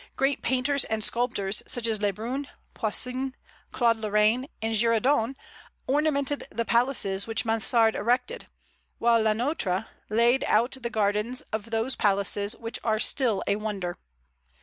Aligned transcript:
Great 0.15 0.41
painters 0.41 0.83
and 0.85 1.03
sculptors, 1.03 1.61
such 1.67 1.87
as 1.87 2.01
Le 2.01 2.11
Brun, 2.11 2.47
Poussin, 2.73 3.35
Claude 3.71 3.97
Lorrain, 3.97 4.47
and 4.59 4.73
Girardon, 4.73 5.35
ornamented 5.85 6.43
the 6.51 6.65
palaces 6.65 7.27
which 7.27 7.45
Mansard 7.45 7.93
erected; 7.95 8.47
while 8.97 9.21
Le 9.21 9.33
Nôtre 9.33 9.85
laid 10.09 10.43
out 10.45 10.75
the 10.81 10.89
gardens 10.89 11.41
of 11.53 11.69
those 11.69 11.95
palaces 11.95 12.55
which 12.55 12.79
are 12.83 12.97
still 12.99 13.43
a 13.45 13.57
wonder. 13.57 13.95